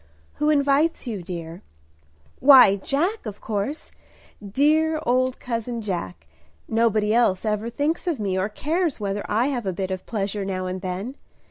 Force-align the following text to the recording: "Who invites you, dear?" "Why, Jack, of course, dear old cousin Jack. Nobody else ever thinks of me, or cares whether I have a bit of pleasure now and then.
"Who 0.37 0.49
invites 0.49 1.05
you, 1.05 1.21
dear?" 1.21 1.61
"Why, 2.39 2.77
Jack, 2.77 3.23
of 3.27 3.39
course, 3.39 3.91
dear 4.43 4.99
old 5.05 5.39
cousin 5.39 5.79
Jack. 5.79 6.25
Nobody 6.67 7.13
else 7.13 7.45
ever 7.45 7.69
thinks 7.69 8.07
of 8.07 8.19
me, 8.19 8.35
or 8.35 8.49
cares 8.49 8.99
whether 8.99 9.23
I 9.29 9.49
have 9.49 9.67
a 9.67 9.73
bit 9.73 9.91
of 9.91 10.07
pleasure 10.07 10.43
now 10.43 10.65
and 10.65 10.81
then. 10.81 11.17